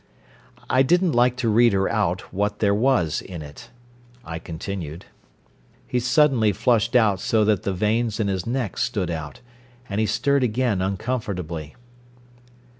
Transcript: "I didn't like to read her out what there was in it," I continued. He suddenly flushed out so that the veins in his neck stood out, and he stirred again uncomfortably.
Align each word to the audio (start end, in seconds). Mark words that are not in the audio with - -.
"I 0.67 0.81
didn't 0.81 1.11
like 1.11 1.35
to 1.37 1.47
read 1.47 1.73
her 1.73 1.87
out 1.87 2.21
what 2.33 2.57
there 2.57 2.73
was 2.73 3.21
in 3.21 3.43
it," 3.43 3.69
I 4.25 4.39
continued. 4.39 5.05
He 5.85 5.99
suddenly 5.99 6.53
flushed 6.53 6.95
out 6.95 7.19
so 7.19 7.45
that 7.45 7.61
the 7.61 7.71
veins 7.75 8.19
in 8.19 8.27
his 8.27 8.47
neck 8.47 8.79
stood 8.79 9.11
out, 9.11 9.41
and 9.87 9.99
he 9.99 10.07
stirred 10.07 10.41
again 10.43 10.81
uncomfortably. 10.81 11.75